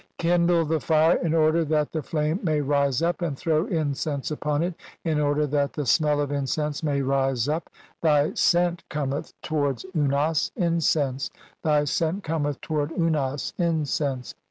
[0.17, 4.31] (484) "Kindle the fire in order that the flame may "rise up, and throw incense
[4.31, 7.69] upon it in order that the "[smell of] incense may rise up.
[8.01, 11.29] Thy scent cometh to "wards Unas, incense;
[11.61, 14.33] thy scent cometh toward Unas, "incense.